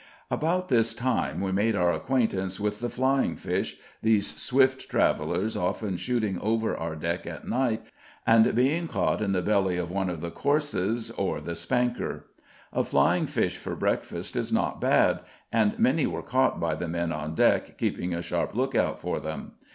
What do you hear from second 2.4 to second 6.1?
with the flying fish, these swift travellers often